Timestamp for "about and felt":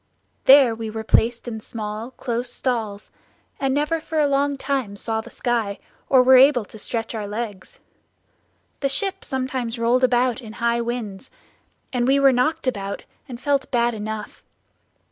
12.65-13.69